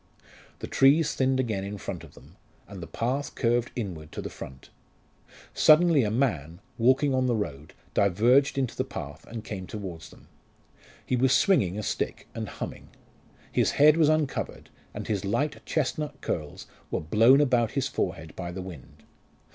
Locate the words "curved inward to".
3.35-4.21